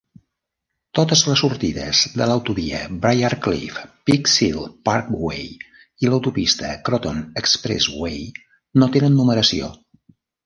[0.99, 4.57] Totes les sortides de l'autovia Briarcliff-Peeksill
[4.89, 5.45] Parkway
[6.07, 8.17] i l'autopista Croton Expressway
[8.83, 9.71] no tenen numeració.